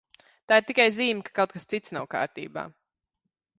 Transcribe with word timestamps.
Tā 0.51 0.57
ir 0.61 0.65
tikai 0.69 0.87
zīme, 0.95 1.27
ka 1.27 1.35
kaut 1.41 1.53
kas 1.59 1.69
cits 1.75 1.95
nav 1.99 2.11
kārtībā. 2.17 2.67